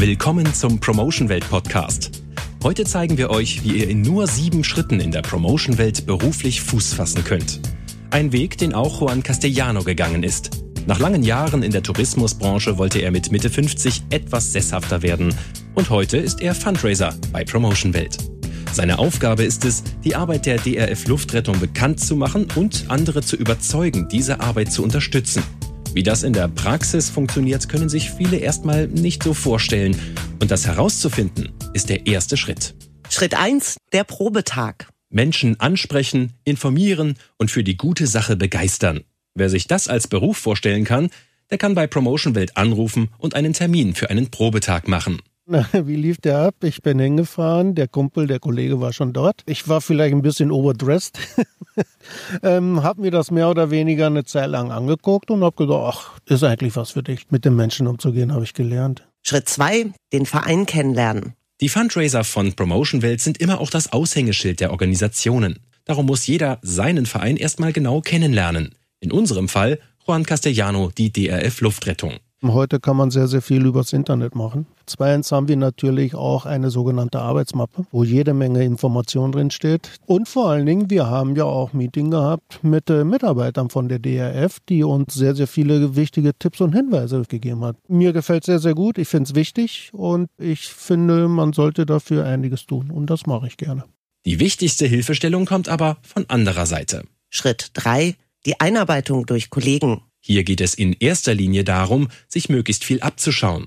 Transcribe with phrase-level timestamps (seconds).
[0.00, 2.22] Willkommen zum Promotion Welt Podcast.
[2.62, 6.60] Heute zeigen wir euch, wie ihr in nur sieben Schritten in der Promotion Welt beruflich
[6.62, 7.60] Fuß fassen könnt.
[8.10, 10.62] Ein Weg, den auch Juan Castellano gegangen ist.
[10.86, 15.34] Nach langen Jahren in der Tourismusbranche wollte er mit Mitte 50 etwas sesshafter werden
[15.74, 18.18] und heute ist er Fundraiser bei Promotion Welt.
[18.70, 23.34] Seine Aufgabe ist es, die Arbeit der DRF Luftrettung bekannt zu machen und andere zu
[23.34, 25.42] überzeugen, diese Arbeit zu unterstützen.
[25.94, 29.98] Wie das in der Praxis funktioniert, können sich viele erstmal nicht so vorstellen.
[30.40, 32.74] Und das herauszufinden, ist der erste Schritt.
[33.10, 34.88] Schritt 1, der Probetag.
[35.10, 39.00] Menschen ansprechen, informieren und für die gute Sache begeistern.
[39.34, 41.08] Wer sich das als Beruf vorstellen kann,
[41.50, 45.20] der kann bei Promotion Welt anrufen und einen Termin für einen Probetag machen.
[45.50, 46.56] Na, wie lief der ab?
[46.62, 49.42] Ich bin hingefahren, der Kumpel, der Kollege war schon dort.
[49.46, 51.18] Ich war vielleicht ein bisschen overdressed,
[52.42, 56.18] ähm, hab mir das mehr oder weniger eine Zeit lang angeguckt und hab gedacht, ach,
[56.26, 57.30] ist eigentlich was für dich.
[57.30, 59.08] Mit den Menschen umzugehen, habe ich gelernt.
[59.22, 61.32] Schritt 2, den Verein kennenlernen.
[61.62, 65.60] Die Fundraiser von Promotion Welt sind immer auch das Aushängeschild der Organisationen.
[65.86, 68.74] Darum muss jeder seinen Verein erstmal genau kennenlernen.
[69.00, 72.18] In unserem Fall Juan Castellano, die DRF Luftrettung.
[72.44, 74.66] Heute kann man sehr, sehr viel übers Internet machen.
[74.86, 79.90] Zweitens haben wir natürlich auch eine sogenannte Arbeitsmappe, wo jede Menge Information drin steht.
[80.06, 83.98] Und vor allen Dingen, wir haben ja auch Meeting gehabt mit äh, Mitarbeitern von der
[83.98, 87.76] DRF, die uns sehr, sehr viele wichtige Tipps und Hinweise gegeben hat.
[87.88, 88.98] Mir gefällt sehr, sehr gut.
[88.98, 92.92] Ich finde es wichtig und ich finde, man sollte dafür einiges tun.
[92.92, 93.82] Und das mache ich gerne.
[94.26, 97.02] Die wichtigste Hilfestellung kommt aber von anderer Seite.
[97.30, 98.14] Schritt 3,
[98.46, 100.02] die Einarbeitung durch Kollegen.
[100.20, 103.66] Hier geht es in erster Linie darum, sich möglichst viel abzuschauen.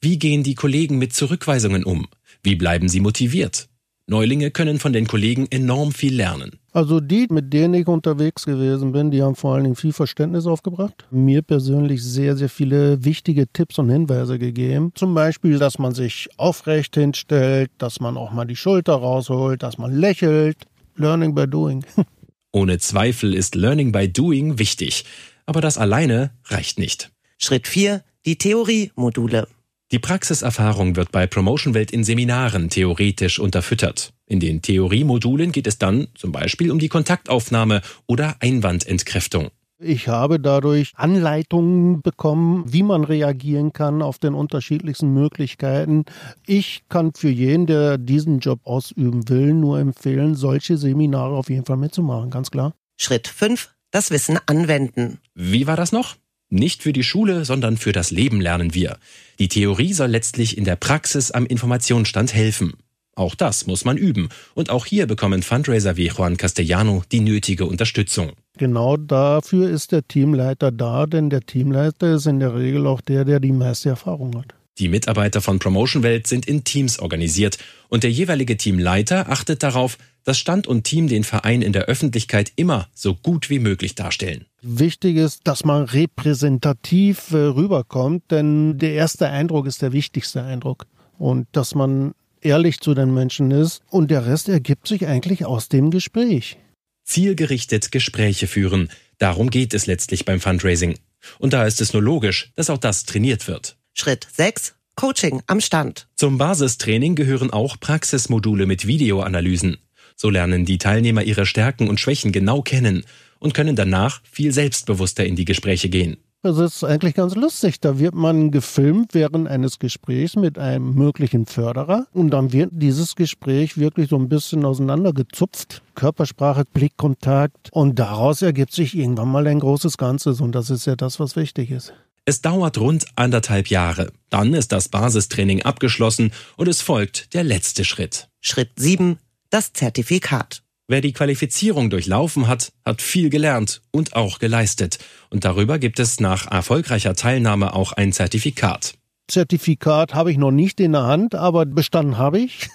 [0.00, 2.08] Wie gehen die Kollegen mit Zurückweisungen um?
[2.42, 3.68] Wie bleiben sie motiviert?
[4.08, 6.58] Neulinge können von den Kollegen enorm viel lernen.
[6.72, 10.46] Also die, mit denen ich unterwegs gewesen bin, die haben vor allen Dingen viel Verständnis
[10.46, 11.06] aufgebracht.
[11.10, 14.90] Mir persönlich sehr, sehr viele wichtige Tipps und Hinweise gegeben.
[14.96, 19.78] Zum Beispiel, dass man sich aufrecht hinstellt, dass man auch mal die Schulter rausholt, dass
[19.78, 20.56] man lächelt.
[20.96, 21.84] Learning by doing.
[22.52, 25.04] Ohne Zweifel ist Learning by Doing wichtig
[25.52, 27.12] aber das alleine reicht nicht.
[27.36, 28.02] Schritt 4.
[28.24, 29.46] Die Theorie-Module.
[29.90, 34.14] Die Praxiserfahrung wird bei Promotion Welt in Seminaren theoretisch unterfüttert.
[34.24, 39.50] In den Theoriemodulen geht es dann zum Beispiel um die Kontaktaufnahme oder Einwandentkräftung.
[39.78, 46.06] Ich habe dadurch Anleitungen bekommen, wie man reagieren kann auf den unterschiedlichsten Möglichkeiten.
[46.46, 51.66] Ich kann für jeden, der diesen Job ausüben will, nur empfehlen, solche Seminare auf jeden
[51.66, 52.72] Fall mitzumachen, ganz klar.
[52.98, 55.18] Schritt 5 das Wissen anwenden.
[55.34, 56.16] Wie war das noch?
[56.48, 58.98] Nicht für die Schule, sondern für das Leben lernen wir.
[59.38, 62.74] Die Theorie soll letztlich in der Praxis am Informationsstand helfen.
[63.14, 64.30] Auch das muss man üben.
[64.54, 68.32] Und auch hier bekommen Fundraiser wie Juan Castellano die nötige Unterstützung.
[68.58, 73.24] Genau dafür ist der Teamleiter da, denn der Teamleiter ist in der Regel auch der,
[73.24, 74.54] der die meiste Erfahrung hat.
[74.78, 79.98] Die Mitarbeiter von Promotion Welt sind in Teams organisiert und der jeweilige Teamleiter achtet darauf,
[80.24, 84.46] dass Stand und Team den Verein in der Öffentlichkeit immer so gut wie möglich darstellen.
[84.62, 90.86] Wichtig ist, dass man repräsentativ äh, rüberkommt, denn der erste Eindruck ist der wichtigste Eindruck.
[91.18, 95.68] Und dass man ehrlich zu den Menschen ist und der Rest ergibt sich eigentlich aus
[95.68, 96.56] dem Gespräch.
[97.04, 98.88] Zielgerichtet Gespräche führen,
[99.18, 100.98] darum geht es letztlich beim Fundraising.
[101.38, 103.76] Und da ist es nur logisch, dass auch das trainiert wird.
[103.94, 104.74] Schritt 6.
[104.96, 106.08] Coaching am Stand.
[106.16, 109.78] Zum Basistraining gehören auch Praxismodule mit Videoanalysen.
[110.16, 113.04] So lernen die Teilnehmer ihre Stärken und Schwächen genau kennen
[113.38, 116.16] und können danach viel selbstbewusster in die Gespräche gehen.
[116.42, 117.80] Das ist eigentlich ganz lustig.
[117.80, 123.14] Da wird man gefilmt während eines Gesprächs mit einem möglichen Förderer und dann wird dieses
[123.14, 125.82] Gespräch wirklich so ein bisschen auseinandergezupft.
[125.94, 130.96] Körpersprache, Blickkontakt und daraus ergibt sich irgendwann mal ein großes Ganzes und das ist ja
[130.96, 131.92] das, was wichtig ist.
[132.24, 134.12] Es dauert rund anderthalb Jahre.
[134.30, 138.28] Dann ist das Basistraining abgeschlossen und es folgt der letzte Schritt.
[138.40, 139.18] Schritt 7.
[139.50, 140.62] Das Zertifikat.
[140.86, 145.00] Wer die Qualifizierung durchlaufen hat, hat viel gelernt und auch geleistet.
[145.30, 148.94] Und darüber gibt es nach erfolgreicher Teilnahme auch ein Zertifikat.
[149.26, 152.68] Zertifikat habe ich noch nicht in der Hand, aber bestanden habe ich.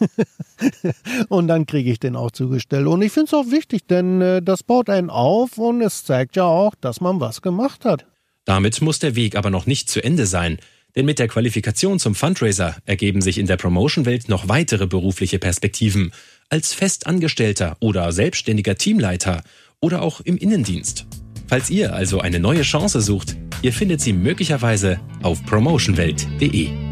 [1.30, 2.88] und dann kriege ich den auch zugestellt.
[2.88, 6.36] Und ich finde es auch wichtig, denn äh, das baut einen auf und es zeigt
[6.36, 8.06] ja auch, dass man was gemacht hat.
[8.48, 10.58] Damit muss der Weg aber noch nicht zu Ende sein,
[10.96, 16.14] denn mit der Qualifikation zum Fundraiser ergeben sich in der Promotion-Welt noch weitere berufliche Perspektiven,
[16.50, 19.44] als Festangestellter oder selbstständiger Teamleiter
[19.82, 21.06] oder auch im Innendienst.
[21.48, 26.87] Falls ihr also eine neue Chance sucht, ihr findet sie möglicherweise auf promotionwelt.de.